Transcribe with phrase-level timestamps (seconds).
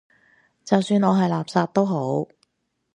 [0.65, 2.27] 就算我係垃圾都好